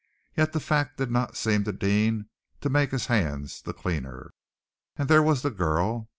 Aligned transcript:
Yet 0.35 0.53
the 0.53 0.59
fact 0.59 0.97
did 0.97 1.11
not 1.11 1.37
seem 1.37 1.63
to 1.65 1.71
Deane 1.71 2.27
to 2.61 2.71
make 2.71 2.89
his 2.89 3.05
hands 3.05 3.61
the 3.61 3.71
cleaner. 3.71 4.33
And 4.95 5.07
there 5.07 5.21
was 5.21 5.43
the 5.43 5.51
girl! 5.51 6.09